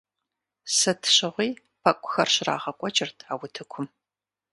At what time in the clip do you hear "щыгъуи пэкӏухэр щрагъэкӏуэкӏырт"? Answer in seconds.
1.15-3.17